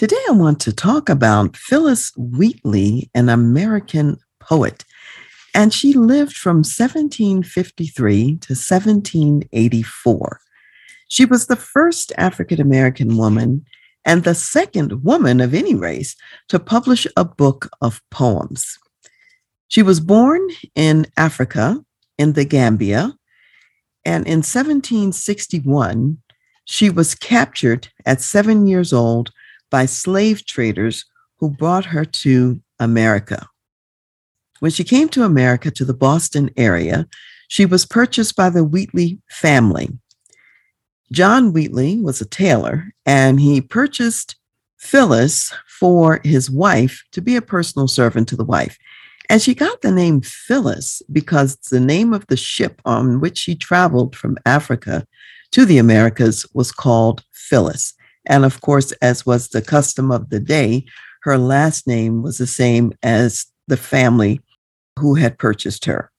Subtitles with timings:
[0.00, 4.86] Today, I want to talk about Phillis Wheatley, an American poet.
[5.54, 10.40] And she lived from 1753 to 1784.
[11.08, 13.66] She was the first African American woman
[14.06, 16.16] and the second woman of any race
[16.48, 18.78] to publish a book of poems.
[19.68, 21.84] She was born in Africa,
[22.16, 23.12] in the Gambia,
[24.06, 26.16] and in 1761,
[26.64, 29.30] she was captured at seven years old
[29.70, 31.04] by slave traders
[31.38, 33.48] who brought her to America.
[34.60, 37.06] When she came to America to the Boston area,
[37.48, 39.88] she was purchased by the Wheatley family.
[41.12, 44.36] John Wheatley was a tailor, and he purchased
[44.78, 48.78] Phillis for his wife to be a personal servant to the wife.
[49.28, 53.54] And she got the name Phillis because the name of the ship on which she
[53.54, 55.06] traveled from Africa
[55.52, 57.94] to the Americas was called Phillis.
[58.26, 60.84] And of course, as was the custom of the day,
[61.22, 64.40] her last name was the same as the family
[64.98, 66.10] who had purchased her.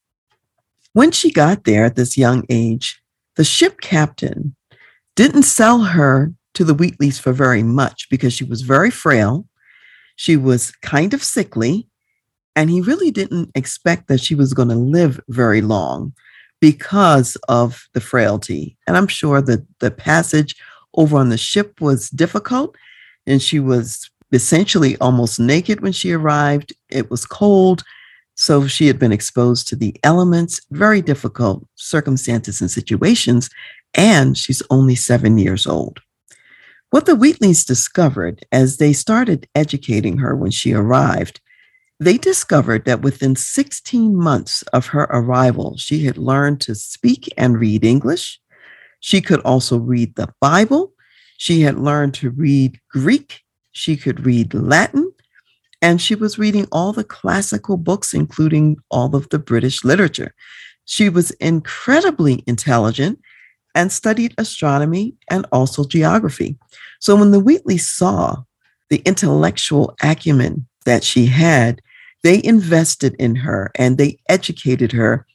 [0.94, 3.02] When she got there at this young age,
[3.36, 4.56] the ship captain
[5.16, 9.48] didn't sell her to the Wheatleys for very much because she was very frail.
[10.16, 11.88] She was kind of sickly,
[12.56, 16.14] and he really didn't expect that she was going to live very long
[16.60, 18.78] because of the frailty.
[18.86, 20.56] And I'm sure that the passage
[20.95, 22.75] over on the ship was difficult,
[23.25, 26.73] and she was essentially almost naked when she arrived.
[26.89, 27.83] It was cold,
[28.36, 33.49] so she had been exposed to the elements, very difficult circumstances and situations,
[33.93, 35.99] and she's only seven years old.
[36.92, 41.39] What the Wheatleys discovered as they started educating her when she arrived,
[42.02, 47.60] they discovered that within 16 months of her arrival, she had learned to speak and
[47.60, 48.41] read English.
[49.02, 50.94] She could also read the Bible.
[51.38, 53.42] She had learned to read Greek.
[53.72, 55.12] She could read Latin.
[55.82, 60.34] And she was reading all the classical books, including all of the British literature.
[60.86, 63.20] She was incredibly intelligent
[63.73, 66.58] and studied astronomy and also geography.
[67.00, 68.44] So when the Wheatleys saw
[68.90, 71.82] the intellectual acumen that she had,
[72.23, 75.26] they invested in her and they educated her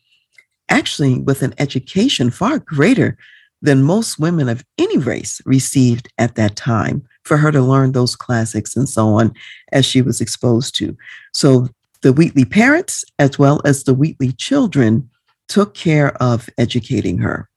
[0.69, 3.16] actually with an education far greater
[3.62, 8.15] than most women of any race received at that time for her to learn those
[8.15, 9.33] classics and so on
[9.72, 10.97] as she was exposed to.
[11.33, 11.69] So
[12.03, 15.11] the Wheatley parents, as well as the Wheatley children,
[15.49, 17.49] took care of educating her.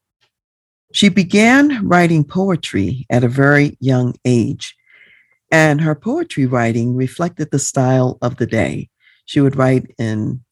[0.92, 4.74] She began writing poetry at a very young age,
[5.52, 8.88] and her poetry writing reflected the style of the day.
[9.26, 10.42] She would write in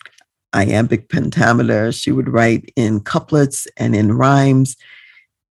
[0.53, 4.77] iambic pentameter, she would write in couplets and in rhymes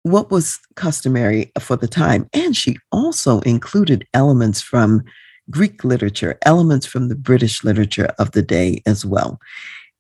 [0.03, 2.29] what was customary for the time.
[2.33, 5.03] And she also included elements from
[5.51, 9.41] Greek literature, elements from the British literature of the day as well.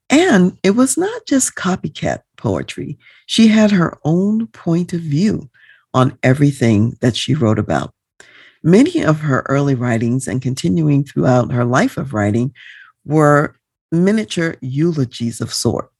[0.08, 5.48] And it was not just copycat poetry, she had her own point of view
[5.94, 7.92] on everything that she wrote about.
[8.62, 12.52] Many of her early writings and continuing throughout her life of writing
[13.04, 13.56] were
[13.92, 15.90] miniature eulogies of sort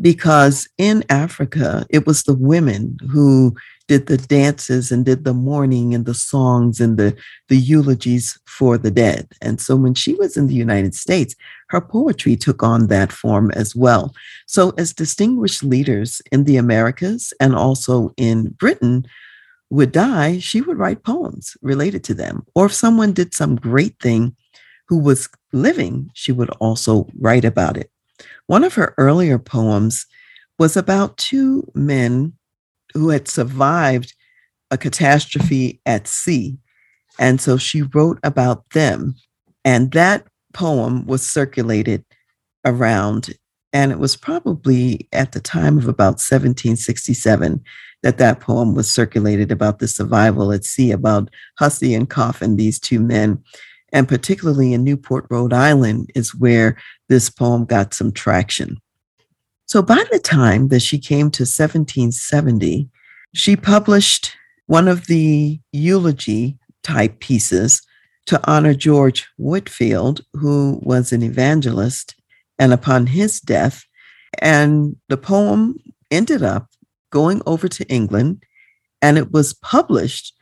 [0.00, 3.54] because in Africa, it was the women who
[3.88, 7.16] did the dances and did the mourning and the songs and the,
[7.48, 9.26] the eulogies for the dead.
[9.40, 11.34] And so when she was in the United States,
[11.70, 14.14] her poetry took on that form as well.
[14.46, 19.06] So, as distinguished leaders in the Americas and also in Britain
[19.70, 22.46] would die, she would write poems related to them.
[22.54, 24.34] Or if someone did some great thing
[24.88, 27.90] who was living, she would also write about it.
[28.48, 30.06] One of her earlier poems
[30.58, 32.32] was about two men
[32.94, 34.14] who had survived
[34.70, 36.56] a catastrophe at sea.
[37.18, 39.14] And so she wrote about them.
[39.66, 42.04] And that poem was circulated
[42.64, 43.34] around.
[43.74, 47.62] And it was probably at the time of about 1767
[48.02, 51.28] that that poem was circulated about the survival at sea, about
[51.58, 53.42] Hussey and Coffin, these two men
[53.92, 56.76] and particularly in Newport, Rhode Island, is where
[57.08, 58.78] this poem got some traction.
[59.66, 62.88] So by the time that she came to 1770,
[63.34, 64.32] she published
[64.66, 67.82] one of the eulogy type pieces
[68.26, 72.14] to honor George Whitefield, who was an evangelist,
[72.58, 73.84] and upon his death.
[74.40, 75.78] And the poem
[76.10, 76.68] ended up
[77.10, 78.42] going over to England
[79.00, 80.34] and it was published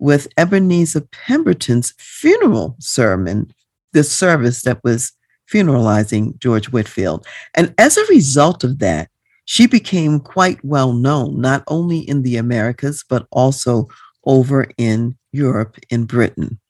[0.00, 3.52] with Ebenezer Pemberton's funeral sermon,
[3.92, 5.12] the service that was
[5.52, 7.26] funeralizing George Whitefield.
[7.54, 9.10] And as a result of that,
[9.44, 13.88] she became quite well known, not only in the Americas, but also
[14.24, 16.60] over in Europe, in Britain.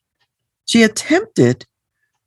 [0.65, 1.65] She attempted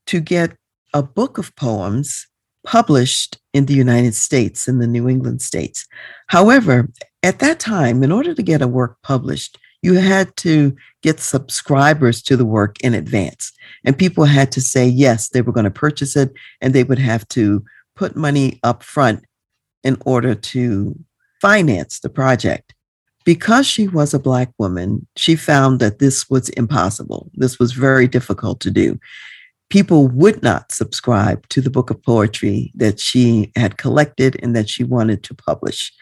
[0.07, 0.57] to get
[0.93, 2.27] a book of poems
[2.65, 5.87] published in the United States, in the New England states.
[6.29, 6.89] However,
[7.23, 12.23] at that time, in order to get a work published, you had to get subscribers
[12.23, 13.53] to the work in advance.
[13.85, 16.33] And people had to say, yes, they were going to purchase it,
[16.63, 17.63] and they would have to
[17.95, 19.23] put money up front
[19.83, 20.99] in order to
[21.43, 22.75] finance the project.
[23.27, 27.31] Because she was a Black woman, she found that this was impossible.
[27.35, 28.99] This was very difficult to do.
[29.69, 34.71] People would not subscribe to the book of poetry that she had collected and that
[34.71, 35.93] she wanted to publish.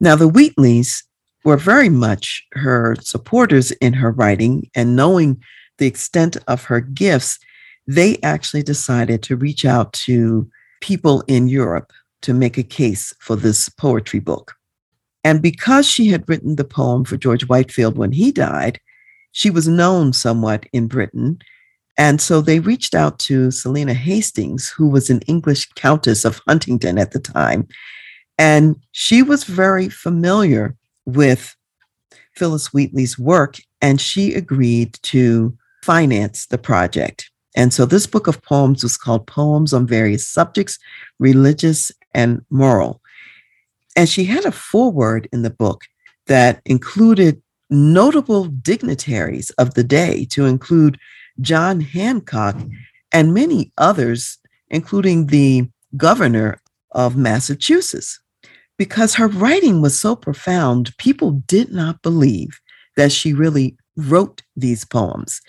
[0.00, 1.02] Now, the Wheatleys
[1.44, 5.42] were very much her supporters in her writing, and knowing
[5.78, 7.38] the extent of her gifts,
[7.86, 10.48] they actually decided to reach out to
[10.80, 11.92] people in Europe
[12.22, 14.54] to make a case for this poetry book.
[15.22, 18.80] And because she had written the poem for George Whitefield when he died,
[19.32, 21.38] she was known somewhat in Britain.
[21.96, 26.98] And so they reached out to Selina Hastings, who was an English Countess of Huntingdon
[26.98, 27.66] at the time.
[28.38, 30.76] And she was very familiar
[31.06, 31.56] with
[32.34, 37.30] Phillis Wheatley's work, and she agreed to finance the project.
[37.56, 40.78] And so this book of poems was called Poems on Various Subjects,
[41.18, 43.00] Religious and Moral.
[43.94, 45.84] And she had a foreword in the book
[46.26, 47.40] that included
[47.70, 50.98] notable dignitaries of the day, to include
[51.40, 52.56] John Hancock
[53.12, 56.60] and many others, including the governor
[56.90, 58.20] of Massachusetts.
[58.76, 62.60] Because her writing was so profound, people did not believe
[62.96, 65.40] that she really wrote these poems.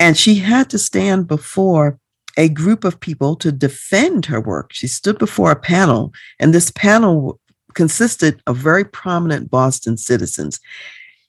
[0.00, 1.98] And she had to stand before
[2.36, 4.72] a group of people to defend her work.
[4.72, 7.38] She stood before a panel, and this panel
[7.74, 10.60] consisted of very prominent Boston citizens.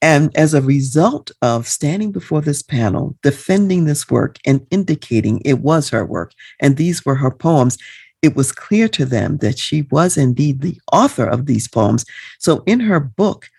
[0.01, 5.59] And as a result of standing before this panel, defending this work and indicating it
[5.59, 7.77] was her work, and these were her poems,
[8.23, 12.05] it was clear to them that she was indeed the author of these poems.
[12.39, 13.49] So in her book,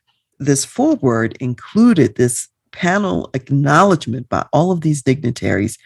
[0.41, 5.79] this foreword included this panel acknowledgement by all of these dignitaries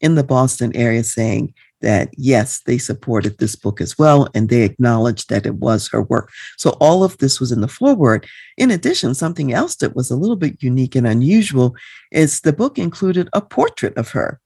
[0.00, 4.62] in the Boston area saying, that yes, they supported this book as well, and they
[4.62, 6.30] acknowledged that it was her work.
[6.56, 8.26] So all of this was in the foreword.
[8.56, 11.76] In addition, something else that was a little bit unique and unusual
[12.10, 14.40] is the book included a portrait of her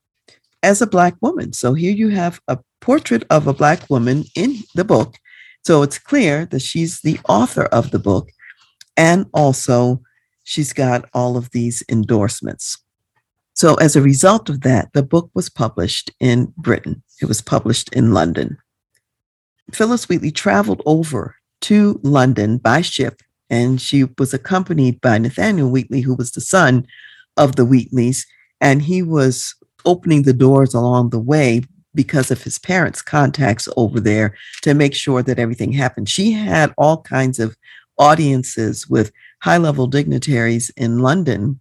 [0.62, 1.52] as a Black woman.
[1.52, 5.16] So here you have a portrait of a Black woman in the book.
[5.64, 8.28] So it's clear that she's the author of the book.
[8.96, 10.02] And also,
[10.44, 12.78] she's got all of these endorsements.
[13.54, 17.02] So, as a result of that, the book was published in Britain.
[17.20, 18.56] It was published in London.
[19.72, 23.20] Phillis Wheatley traveled over to London by ship,
[23.50, 26.86] and she was accompanied by Nathaniel Wheatley, who was the son
[27.36, 28.24] of the Wheatleys,
[28.60, 29.54] and he was
[29.84, 31.62] opening the doors along the way
[31.94, 36.08] because of his parents' contacts over there to make sure that everything happened.
[36.08, 37.56] She had all kinds of
[37.98, 41.60] audiences with high level dignitaries in London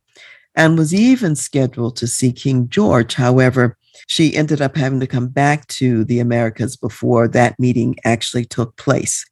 [0.56, 3.14] and was even scheduled to see King George.
[3.14, 8.46] However, she ended up having to come back to the Americas before that meeting actually
[8.46, 9.26] took place.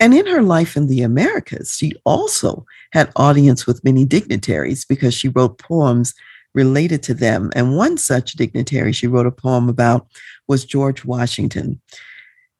[0.00, 5.12] And in her life in the Americas, she also had audience with many dignitaries because
[5.14, 6.14] she wrote poems
[6.54, 7.50] related to them.
[7.54, 10.06] And one such dignitary she wrote a poem about
[10.48, 11.80] was George Washington.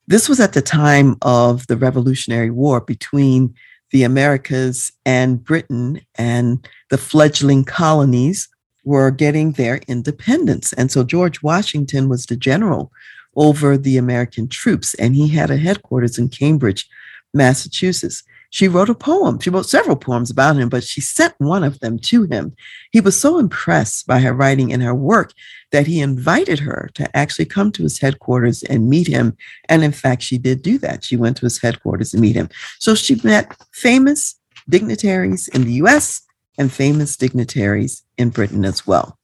[0.06, 3.54] This was at the time of the Revolutionary War between
[3.90, 8.48] the Americas and Britain, and the fledgling colonies
[8.84, 10.72] were getting their independence.
[10.74, 12.92] And so George Washington was the general
[13.36, 16.88] over the American troops, and he had a headquarters in Cambridge,
[17.34, 18.22] Massachusetts.
[18.52, 19.38] She wrote a poem.
[19.38, 22.54] She wrote several poems about him, but she sent one of them to him.
[22.90, 25.32] He was so impressed by her writing and her work
[25.70, 29.36] that he invited her to actually come to his headquarters and meet him.
[29.68, 31.04] And in fact, she did do that.
[31.04, 32.48] She went to his headquarters to meet him.
[32.80, 34.34] So she met famous
[34.68, 36.20] dignitaries in the US
[36.58, 39.16] and famous dignitaries in Britain as well.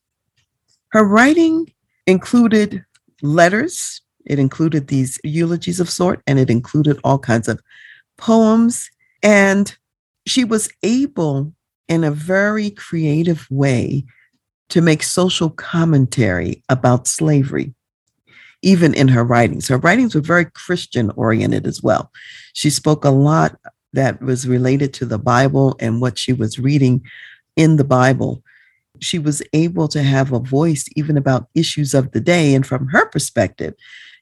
[0.90, 1.72] Her writing
[2.06, 2.84] included
[3.22, 7.60] letters, it included these eulogies of sort, and it included all kinds of
[8.16, 8.88] poems
[9.22, 9.76] and
[10.26, 11.52] she was able,
[11.88, 14.04] in a very creative way,
[14.68, 17.72] to make social commentary about slavery,
[18.62, 19.68] even in her writings.
[19.68, 22.10] Her writings were very Christian oriented as well.
[22.54, 23.56] She spoke a lot
[23.92, 27.02] that was related to the Bible and what she was reading
[27.54, 28.42] in the Bible.
[29.00, 32.54] She was able to have a voice even about issues of the day.
[32.54, 33.74] And from her perspective,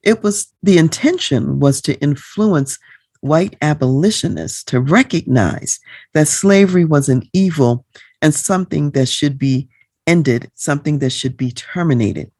[0.02, 2.78] it was the intention was to influence
[3.24, 5.80] white abolitionists to recognize
[6.12, 7.86] that slavery was an evil
[8.20, 9.66] and something that should be
[10.06, 12.30] ended, something that should be terminated.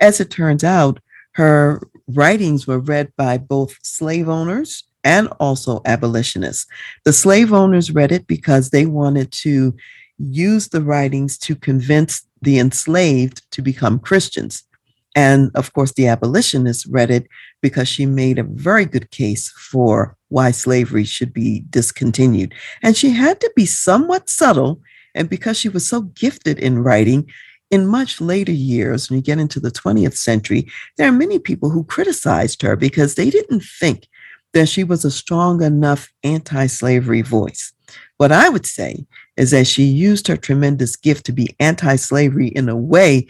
[0.00, 0.98] As it turns out,
[1.34, 6.66] her writings were read by both slave owners and also abolitionists.
[7.04, 9.76] The slave owners read it because they wanted to
[10.18, 14.64] use the writings to convince the enslaved to become Christians.
[15.14, 17.26] And of course, the abolitionists read it
[17.60, 22.54] because she made a very good case for why slavery should be discontinued.
[22.82, 24.80] And she had to be somewhat subtle.
[25.14, 27.30] And because she was so gifted in writing,
[27.70, 30.66] in much later years, when you get into the 20th century,
[30.96, 34.08] there are many people who criticized her because they didn't think
[34.52, 37.72] that she was a strong enough anti slavery voice.
[38.18, 42.48] What I would say is that she used her tremendous gift to be anti slavery
[42.48, 43.26] in a way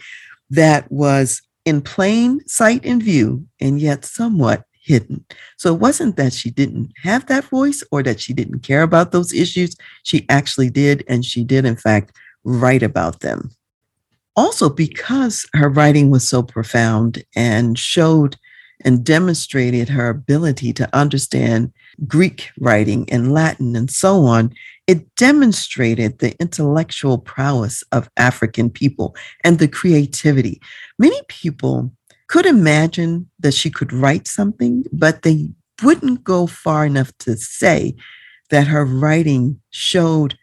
[0.49, 5.25] that was in plain sight and view and yet somewhat hidden.
[5.57, 9.11] So it wasn't that she didn't have that voice or that she didn't care about
[9.11, 9.75] those issues.
[10.03, 13.51] She actually did, and she did, in fact, write about them.
[14.35, 18.35] Also, because her writing was so profound and showed
[18.83, 21.71] and demonstrated her ability to understand
[22.07, 24.53] Greek writing and Latin and so on,
[24.87, 30.61] it demonstrated the intellectual prowess of African people and the creativity.
[30.99, 31.91] Many people
[32.27, 35.49] could imagine that she could write something, but they
[35.83, 37.95] wouldn't go far enough to say
[38.49, 40.37] that her writing showed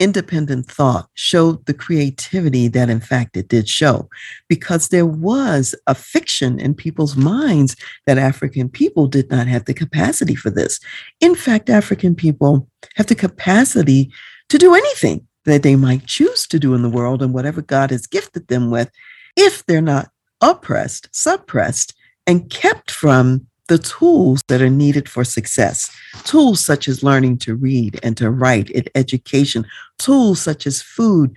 [0.00, 4.08] independent thought, showed the creativity that, in fact, it did show,
[4.48, 7.76] because there was a fiction in people's minds
[8.06, 10.80] that African people did not have the capacity for this.
[11.20, 12.66] In fact, African people
[12.96, 14.10] have the capacity
[14.48, 17.90] to do anything that they might choose to do in the world and whatever God
[17.90, 18.90] has gifted them with,
[19.36, 21.94] if they're not oppressed, suppressed,
[22.26, 25.96] and kept from the tools that are needed for success.
[26.24, 29.64] Tools such as learning to read and to write, in education,
[29.96, 31.32] tools such as food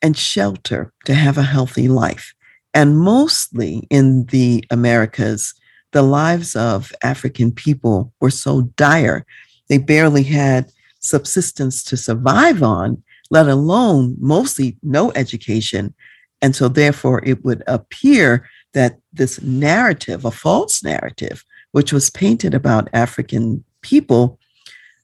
[0.00, 2.32] and shelter to have a healthy life.
[2.72, 5.52] And mostly in the Americas,
[5.92, 9.26] the lives of African people were so dire,
[9.68, 15.94] they barely had subsistence to survive on, let alone mostly no education.
[16.40, 21.44] And so, therefore, it would appear that this narrative, a false narrative,
[21.78, 24.40] which was painted about African people,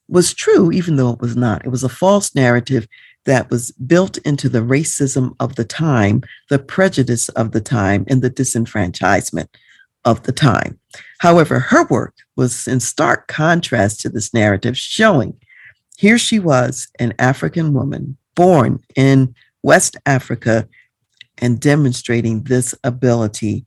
[0.09, 1.65] was true, even though it was not.
[1.65, 2.89] It was a false narrative
[3.27, 8.23] that was built into the racism of the time, the prejudice of the time, and
[8.23, 9.47] the disenfranchisement
[10.05, 10.81] of the time.
[11.21, 15.39] However, her work was in stark contrast to this narrative, showing
[15.97, 20.69] here she was, an African woman born in West Africa
[21.39, 23.65] and demonstrating this ability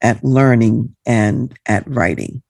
[0.00, 2.42] at learning and at writing.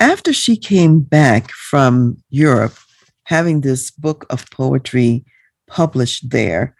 [0.00, 2.76] After she came back from Europe,
[3.24, 5.24] having this book of poetry
[5.68, 6.74] published there,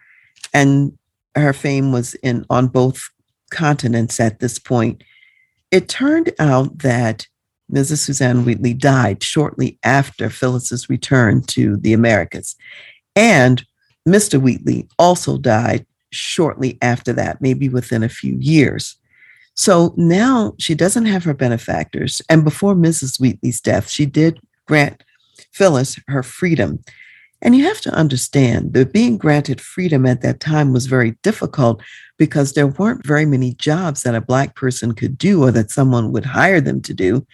[0.53, 0.97] and
[1.35, 3.09] her fame was in on both
[3.51, 5.03] continents at this point,
[5.71, 7.27] it turned out that
[7.71, 7.99] Mrs.
[7.99, 12.55] Suzanne Wheatley died shortly after Phillis's return to the Americas.
[13.15, 13.65] And
[14.07, 14.39] Mr.
[14.39, 18.97] Wheatley also died shortly after that, maybe within a few years.
[19.55, 22.21] So now she doesn't have her benefactors.
[22.29, 23.19] And before Mrs.
[23.19, 25.03] Wheatley's death, she did grant
[25.51, 26.79] Phillis her freedom.
[27.41, 31.81] And you have to understand that being granted freedom at that time was very difficult
[32.17, 36.13] because there weren't very many jobs that a Black person could do or that someone
[36.13, 37.27] would hire them to do.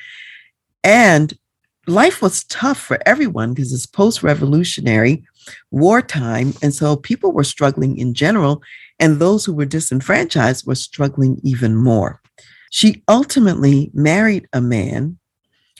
[0.83, 1.37] And
[1.85, 5.23] life was tough for everyone because it's post revolutionary
[5.69, 6.53] wartime.
[6.63, 8.63] And so people were struggling in general.
[8.99, 12.21] And those who were disenfranchised were struggling even more.
[12.71, 15.17] She ultimately married a man,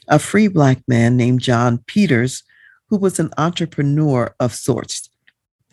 [0.08, 2.44] a free Black man named John Peters,
[2.88, 5.10] who was an entrepreneur of sorts.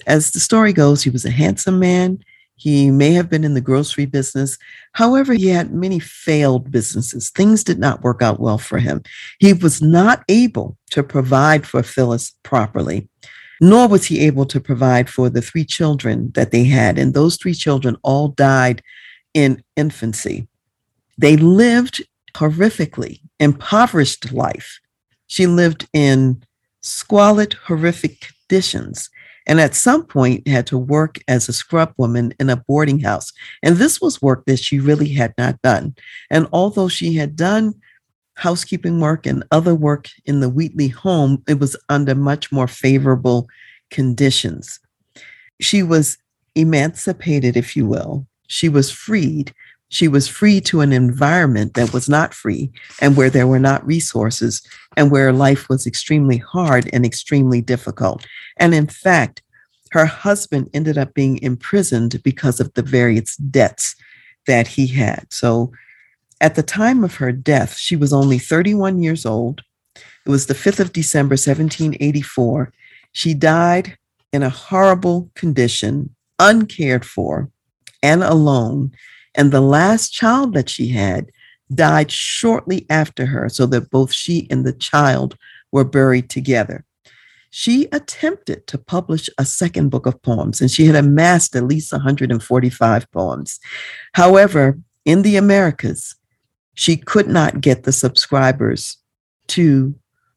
[0.07, 2.19] As the story goes, he was a handsome man.
[2.57, 4.59] He may have been in the grocery business.
[4.93, 7.31] However, he had many failed businesses.
[7.31, 9.03] Things did not work out well for him.
[9.39, 13.09] He was not able to provide for Phillis properly
[13.61, 16.99] nor was he able to provide for the three children that they had.
[16.99, 18.83] And those three children all died
[19.35, 20.47] in infancy.
[21.19, 22.03] They lived
[22.35, 24.81] horrifically impoverished life.
[25.27, 26.43] She lived in
[26.83, 29.11] squalid, horrific conditions.
[29.47, 33.33] and at some point had to work as a scrub woman in a boarding house.
[33.63, 35.95] And this was work that she really had not done.
[36.31, 37.75] And although she had done
[38.37, 43.49] housekeeping work and other work in the Wheatley home, it was under much more favorable
[43.91, 44.79] conditions.
[45.61, 46.19] She was
[46.55, 48.27] emancipated, if you will.
[48.47, 49.53] She was freed.
[49.89, 53.87] She was free to an environment that was not free and where there were not
[53.87, 54.61] resources
[54.97, 58.27] and where life was extremely hard and extremely difficult.
[58.59, 59.43] And in fact,
[59.93, 63.95] her husband ended up being imprisoned because of the various debts
[64.47, 65.27] that he had.
[65.31, 65.73] So
[66.41, 69.63] at the time of her death, she was only 31 years old.
[69.95, 72.73] It was the 5th of December, 1784.
[73.13, 73.97] She died
[74.33, 77.51] in a horrible condition, uncared for,
[78.03, 78.93] and alone.
[79.35, 81.31] And the last child that she had
[81.75, 85.37] died shortly after her, so that both she and the child
[85.73, 86.85] were buried together.
[87.51, 91.93] She attempted to publish a second book of poems, and she had amassed at least
[91.93, 93.59] 145 poems.
[94.13, 96.15] However, in the Americas,
[96.77, 98.99] she could not get the subscribers
[99.49, 99.95] to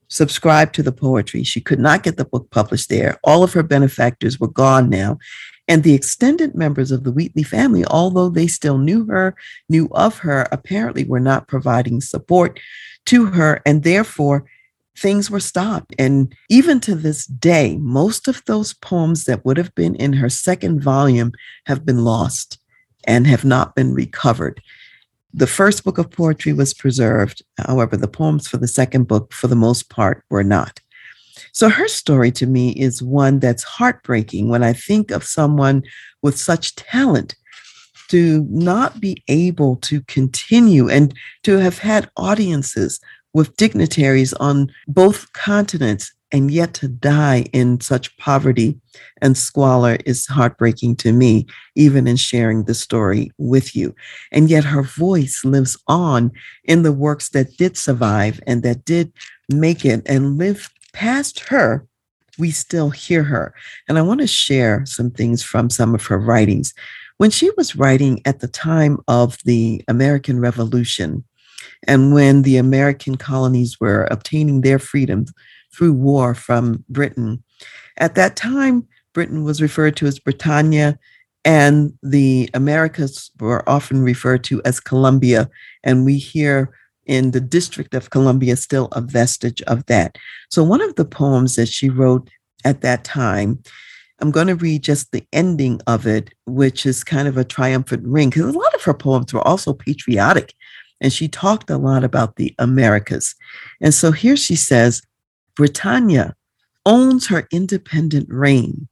[0.08, 1.44] subscribe to the poetry.
[1.44, 3.20] She could not get the book published there.
[3.24, 5.20] All of her benefactors were gone now.
[5.68, 9.36] And the extended members of the Wheatley family, although they still knew her,
[9.68, 12.60] knew of her, apparently were not providing support
[13.06, 13.62] to her.
[13.68, 14.46] And therefore,
[14.98, 15.94] things were stopped.
[16.00, 20.30] And even to this day, most of those poems that would have been in her
[20.30, 21.34] second volume
[21.68, 22.58] have been lost
[23.06, 24.62] and have not been recovered.
[25.34, 27.44] The first book of poetry was preserved.
[27.58, 30.80] However, the poems for the second book, for the most part, were not.
[31.52, 35.84] So her story to me is one that's heartbreaking when I think of someone
[36.22, 37.36] with such talent
[38.10, 43.00] to not be able to continue and to have had audiences
[43.34, 48.80] with dignitaries on both continents and yet to die in such poverty
[49.22, 53.96] and squalor is heartbreaking to me, even in sharing the story with you.
[54.32, 56.32] And yet her voice lives on
[56.64, 59.12] in the works that did survive and that did
[59.50, 61.86] make it and live past her.
[62.38, 63.54] We still hear her.
[63.88, 66.74] And I want to share some things from some of her writings.
[67.18, 71.26] When she was writing at the time of the American Revolution,
[71.88, 75.26] and when the American colonies were obtaining their freedom
[75.76, 77.44] through war from Britain.
[77.98, 80.98] At that time, Britain was referred to as Britannia,
[81.46, 85.50] and the Americas were often referred to as Columbia.
[85.84, 86.74] And we hear
[87.06, 90.18] in the District of Columbia still a vestige of that.
[90.50, 92.30] So, one of the poems that she wrote
[92.66, 93.64] at that time,
[94.20, 98.06] I'm going to read just the ending of it, which is kind of a triumphant
[98.06, 100.54] ring, because a lot of her poems were also patriotic.
[101.02, 103.34] And she talked a lot about the Americas.
[103.82, 105.02] And so here she says,
[105.60, 106.38] Britannia
[106.86, 108.88] owns her independent reign,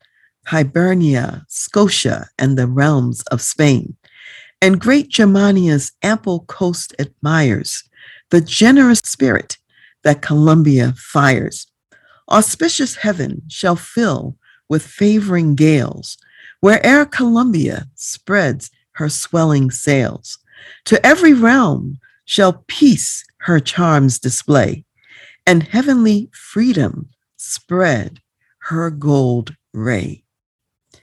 [0.48, 3.96] Hibernia, Scotia, and the realms of Spain.
[4.62, 7.86] And great Germania's ample coast admires
[8.32, 9.58] the generous spirit
[10.04, 11.68] that Columbia fires.
[12.30, 14.36] Auspicious heaven shall fill
[14.68, 16.18] with favoring gales,
[16.62, 20.38] where'er Columbia spreads her swelling sails.
[20.84, 24.84] To every realm shall peace her charms display
[25.48, 28.20] and heavenly freedom spread
[28.60, 30.22] her gold ray.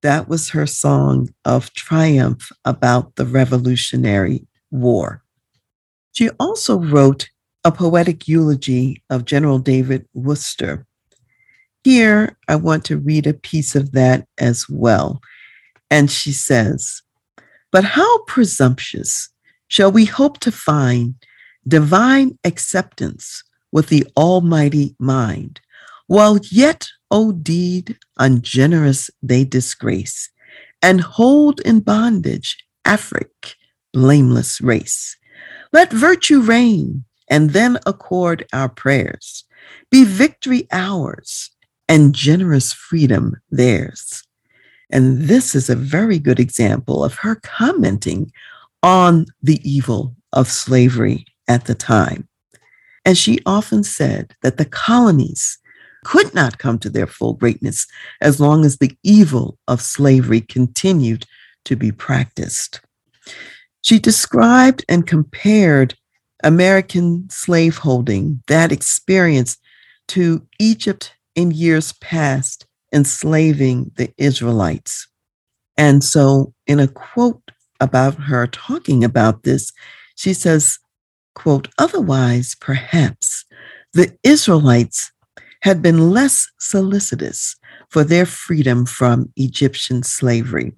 [0.03, 5.23] That was her song of triumph about the Revolutionary War.
[6.13, 7.31] She also wrote
[7.65, 10.87] a poetic eulogy of General David Wooster.
[11.83, 15.23] Here, I want to read a piece of that as well.
[15.91, 17.01] And she says,
[17.73, 19.31] But how presumptuous
[19.69, 21.15] shall we hope to find
[21.67, 23.43] divine acceptance
[23.75, 25.61] with the Almighty mind,
[26.07, 30.31] while yet, O deed ungenerous, they disgrace,
[30.81, 33.57] and hold in bondage Afric,
[33.93, 35.17] blameless race.
[35.73, 39.45] Let virtue reign, and then accord our prayers.
[39.91, 41.51] Be victory ours,
[41.89, 44.23] and generous freedom theirs.
[44.91, 48.31] And this is a very good example of her commenting
[48.85, 52.29] on the evil of slavery at the time.
[53.05, 55.59] And she often said that the colonies
[56.05, 57.87] could not come to their full greatness
[58.21, 61.27] as long as the evil of slavery continued
[61.65, 62.81] to be practiced.
[63.83, 65.95] She described and compared
[66.43, 69.57] American slaveholding, that experience,
[70.09, 75.09] to Egypt in years past enslaving the Israelites.
[75.77, 79.73] And so, in a quote about her talking about this,
[80.15, 80.79] she says,
[81.35, 83.45] quote, otherwise, perhaps
[83.93, 85.13] the Israelites
[85.61, 87.57] had been less solicitous
[87.89, 90.73] for their freedom from Egyptian slavery.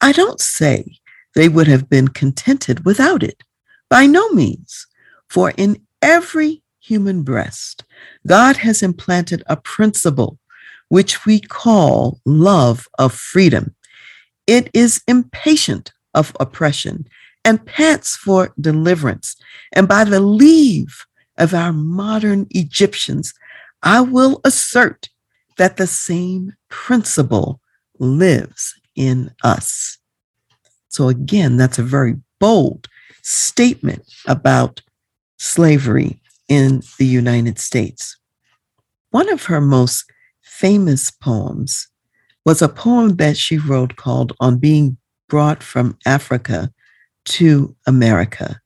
[0.00, 0.98] I don't say
[1.34, 3.42] they would have been contented without it.
[3.88, 4.86] By no means.
[5.28, 7.84] For in every human breast,
[8.26, 10.38] God has implanted a principle
[10.88, 13.74] which we call love of freedom.
[14.46, 17.06] It is impatient of oppression
[17.44, 19.36] and pants for deliverance.
[19.72, 21.04] And by the leave
[21.38, 23.34] of our modern Egyptians,
[23.82, 25.08] I will assert
[25.58, 27.60] that the same principle
[27.98, 29.98] lives in us.
[30.88, 32.88] So, again, that's a very bold
[33.22, 34.82] statement about
[35.38, 38.16] slavery in the United States.
[39.10, 40.04] One of her most
[40.42, 41.88] famous poems
[42.44, 44.96] was a poem that she wrote called On Being
[45.28, 46.72] Brought from Africa
[47.24, 48.60] to America.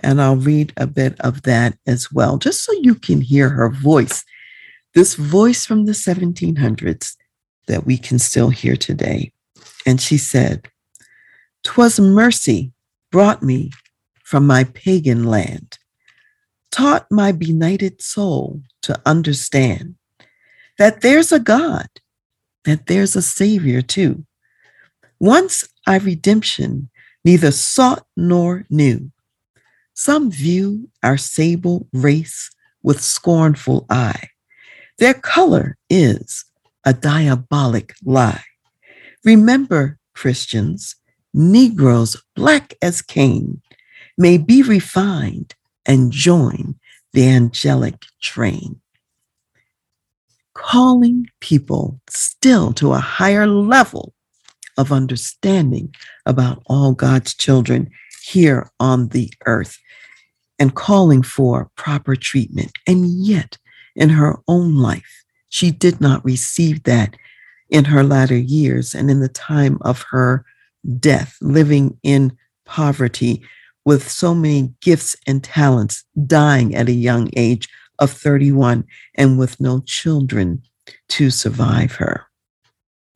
[0.00, 3.68] And I'll read a bit of that as well, just so you can hear her
[3.68, 4.24] voice.
[4.94, 7.16] This voice from the 1700s
[7.66, 9.32] that we can still hear today.
[9.86, 10.68] And she said,
[11.62, 12.72] "'Twas mercy
[13.10, 13.70] brought me
[14.24, 15.78] from my pagan land,
[16.70, 19.96] taught my benighted soul to understand
[20.78, 21.88] that there's a God,
[22.64, 24.24] that there's a Savior too.
[25.18, 26.89] Once I redemption
[27.24, 29.10] neither sought nor knew.
[29.94, 32.50] Some view our sable race
[32.82, 34.28] with scornful eye.
[34.98, 36.44] Their color is
[36.84, 38.44] a diabolic lie.
[39.24, 40.96] Remember, Christians,
[41.32, 43.62] Negroes black as Cain
[44.18, 45.54] may be refined
[45.86, 46.78] and join
[47.12, 48.80] the angelic train.
[50.54, 54.12] Calling people still to a higher level
[54.80, 57.90] of understanding about all God's children
[58.22, 59.78] here on the earth
[60.58, 62.72] and calling for proper treatment.
[62.86, 63.58] And yet,
[63.94, 67.14] in her own life, she did not receive that
[67.68, 70.44] in her latter years and in the time of her
[70.98, 73.42] death, living in poverty
[73.84, 78.84] with so many gifts and talents, dying at a young age of 31
[79.16, 80.62] and with no children
[81.08, 82.24] to survive her.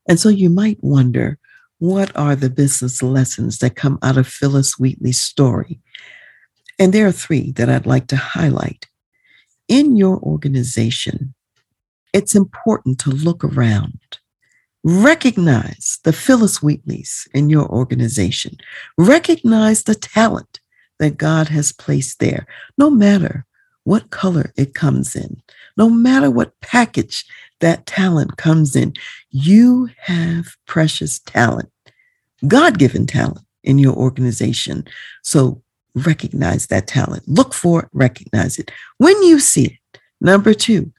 [0.08, 1.38] And so you might wonder
[1.84, 5.80] what are the business lessons that come out of Phillis Wheatley's story?
[6.78, 8.86] And there are three that I'd like to highlight.
[9.68, 11.34] In your organization,
[12.14, 14.00] it's important to look around.
[14.82, 18.56] Recognize the Phillis Wheatleys in your organization.
[18.96, 20.60] Recognize the talent
[20.98, 22.46] that God has placed there,
[22.78, 23.44] no matter
[23.82, 25.42] what color it comes in,
[25.76, 27.26] no matter what package
[27.60, 28.94] that talent comes in.
[29.28, 31.70] You have precious talent,
[32.46, 34.84] God given talent in your organization.
[35.22, 35.62] So
[35.94, 37.22] recognize that talent.
[37.26, 38.70] Look for it, recognize it.
[38.98, 40.92] When you see it, number two,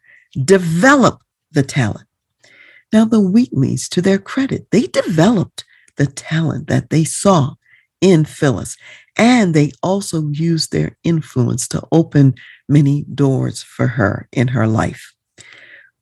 [0.44, 2.08] develop the talent.
[2.94, 5.66] Now, the Wheatleys, to their credit, they developed
[5.98, 7.56] the talent that they saw
[8.02, 8.78] in Phillis,
[9.18, 12.36] And they also used their influence to open
[12.68, 15.15] many doors for her in her life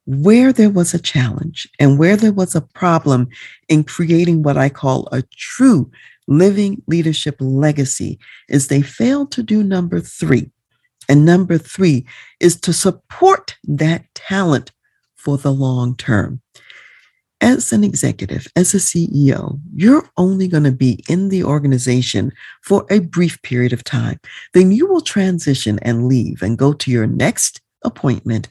[0.06, 3.28] where there was a challenge and where there was a problem
[3.70, 5.90] in creating what I call a true
[6.28, 10.52] living leadership legacy is they failed to do number three.
[11.10, 12.06] And number three
[12.40, 14.72] is to support that talent
[15.16, 16.42] for the long term.
[17.42, 22.86] As an executive, as a CEO, you're only going to be in the organization for
[22.90, 24.18] a brief period of time.
[24.54, 28.48] Then you will transition and leave and go to your next appointment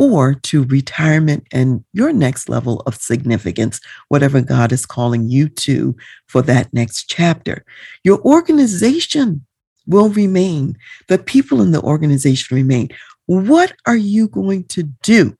[0.00, 5.94] or to retirement and your next level of significance, whatever God is calling you to
[6.26, 7.66] for that next chapter.
[8.02, 9.44] Your organization
[9.86, 12.88] will remain, the people in the organization remain.
[13.26, 15.36] What are you going to do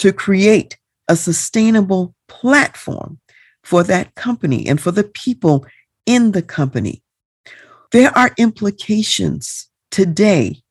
[0.00, 0.76] to create
[1.08, 3.18] a sustainable platform
[3.62, 5.64] for that company and for the people
[6.04, 7.02] in the company?
[7.90, 10.62] There are implications today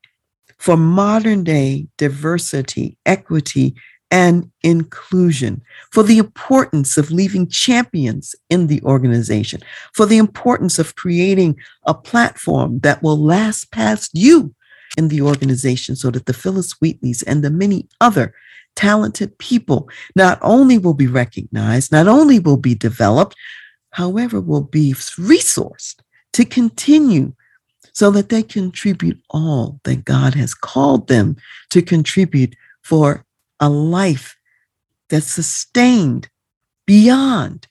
[0.64, 3.76] for modern day diversity, equity,
[4.10, 9.60] and inclusion, for the importance of leaving champions in the organization,
[9.94, 14.56] for the importance of creating a platform that will last past you
[14.96, 18.34] in the organization so that the Phillis Wheatleys and the many other
[18.78, 23.36] talented people not only will be recognized, not only will be developed,
[23.90, 25.96] however, will be resourced
[26.32, 27.34] to continue
[27.94, 31.38] so that they contribute all that God has called them
[31.70, 33.26] to contribute for
[33.60, 34.36] a life
[35.10, 36.30] that's sustained
[36.86, 37.68] beyond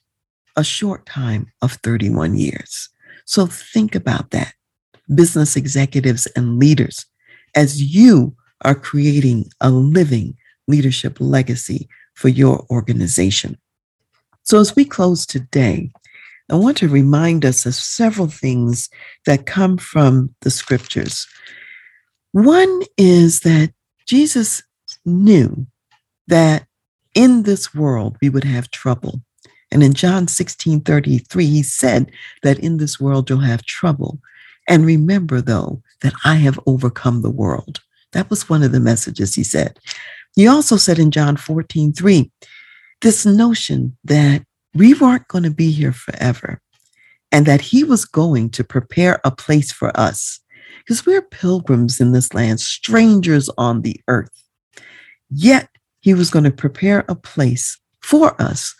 [0.55, 2.89] a short time of 31 years.
[3.25, 4.53] So think about that,
[5.13, 7.05] business executives and leaders,
[7.55, 10.35] as you are creating a living
[10.67, 13.57] leadership legacy for your organization.
[14.43, 15.91] So, as we close today,
[16.51, 18.89] I want to remind us of several things
[19.25, 21.25] that come from the scriptures.
[22.31, 23.73] One is that
[24.05, 24.61] Jesus
[25.05, 25.65] knew
[26.27, 26.67] that
[27.15, 29.21] in this world we would have trouble.
[29.71, 32.11] And in John 16 33, he said
[32.43, 34.19] that in this world you'll have trouble.
[34.67, 37.81] And remember, though, that I have overcome the world.
[38.11, 39.79] That was one of the messages he said.
[40.35, 42.31] He also said in John 14 3,
[43.01, 46.61] this notion that we weren't going to be here forever
[47.31, 50.39] and that he was going to prepare a place for us
[50.79, 54.43] because we're pilgrims in this land, strangers on the earth.
[55.29, 55.69] Yet
[56.01, 58.75] he was going to prepare a place for us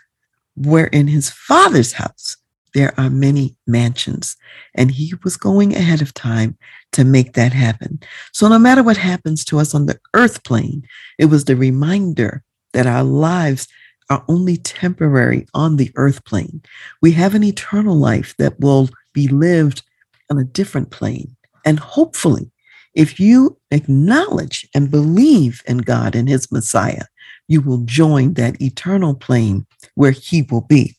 [0.56, 2.38] where in his father's house
[2.74, 4.36] there are many mansions.
[4.76, 6.58] And he was going ahead of time
[6.94, 8.00] to make that happen.
[8.34, 10.84] So no matter what happens to us on the earth plane,
[11.18, 13.68] it was the reminder that our lives
[14.10, 16.62] are only temporary on the earth plane.
[17.02, 19.84] We have an eternal life that will be lived
[20.30, 21.36] on a different plane.
[21.66, 22.52] And hopefully,
[22.94, 27.06] if you acknowledge and believe in God and his Messiah,
[27.48, 30.96] you will join that eternal plane where he will be.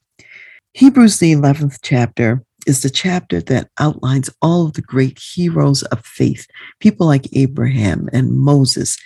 [0.72, 6.04] Hebrews, the 11th chapter, is the chapter that outlines all of the great heroes of
[6.04, 6.46] faith,
[6.80, 8.98] people like Abraham and Moses.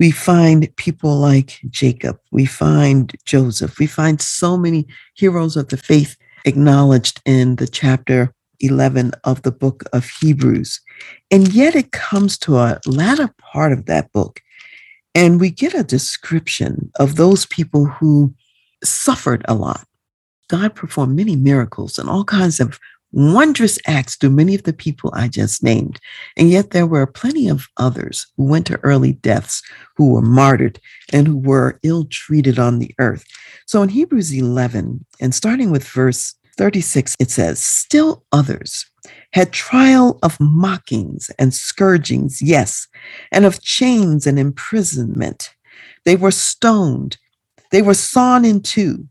[0.00, 2.18] We find people like Jacob.
[2.32, 3.78] We find Joseph.
[3.78, 9.52] We find so many heroes of the faith acknowledged in the chapter 11 of the
[9.52, 10.80] book of Hebrews.
[11.30, 14.40] And yet it comes to a latter part of that book,
[15.14, 18.34] and we get a description of those people who
[18.82, 19.86] suffered a lot.
[20.48, 22.78] God performed many miracles and all kinds of
[23.14, 26.00] wondrous acts through many of the people I just named.
[26.36, 29.62] And yet there were plenty of others who went to early deaths,
[29.96, 30.80] who were martyred,
[31.12, 33.24] and who were ill treated on the earth.
[33.66, 38.84] So in Hebrews 11, and starting with verse 36, it says, Still others
[39.32, 42.88] had trial of mockings and scourgings, yes,
[43.30, 45.54] and of chains and imprisonment.
[46.04, 47.16] They were stoned,
[47.70, 49.06] they were sawn in two,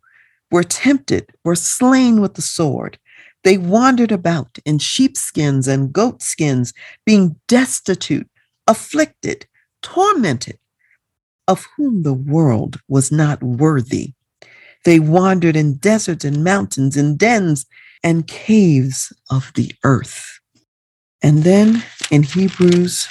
[0.51, 2.99] were tempted, were slain with the sword.
[3.43, 6.73] They wandered about in sheepskins and goatskins,
[7.05, 8.29] being destitute,
[8.67, 9.45] afflicted,
[9.81, 10.57] tormented,
[11.47, 14.13] of whom the world was not worthy.
[14.85, 17.65] They wandered in deserts and mountains, in dens
[18.03, 20.39] and caves of the earth.
[21.21, 23.07] And then in Hebrews,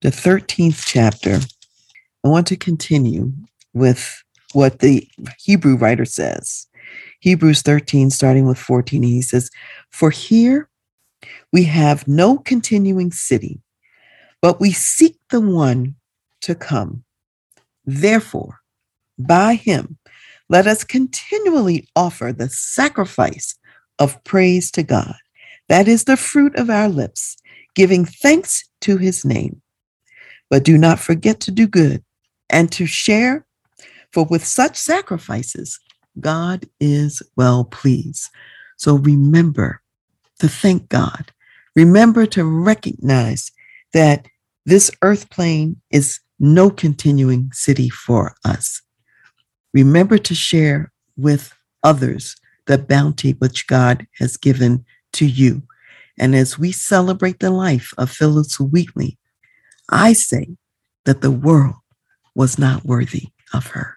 [0.00, 1.40] the 13th chapter,
[2.24, 3.32] I want to continue
[3.74, 4.22] with
[4.52, 6.66] what the Hebrew writer says.
[7.22, 9.48] Hebrews 13, starting with 14, he says,
[9.90, 10.68] For here
[11.52, 13.60] we have no continuing city,
[14.40, 15.94] but we seek the one
[16.40, 17.04] to come.
[17.84, 18.58] Therefore,
[19.20, 19.98] by him,
[20.48, 23.54] let us continually offer the sacrifice
[24.00, 25.14] of praise to God.
[25.68, 27.36] That is the fruit of our lips,
[27.76, 29.62] giving thanks to his name.
[30.50, 32.02] But do not forget to do good
[32.50, 33.46] and to share,
[34.12, 35.78] for with such sacrifices,
[36.20, 38.28] God is well pleased.
[38.76, 39.80] So remember
[40.40, 41.32] to thank God.
[41.74, 43.50] Remember to recognize
[43.92, 44.26] that
[44.66, 48.82] this earth plane is no continuing city for us.
[49.72, 55.62] Remember to share with others the bounty which God has given to you.
[56.18, 59.18] And as we celebrate the life of Phillis Wheatley,
[59.88, 60.56] I say
[61.04, 61.76] that the world
[62.34, 63.96] was not worthy of her.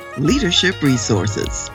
[0.17, 1.69] leadership resources.